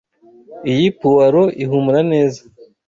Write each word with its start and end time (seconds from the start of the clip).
Iyi 0.71 0.87
puwaro 0.97 1.43
ihumura 1.63 2.01
neza. 2.11 2.41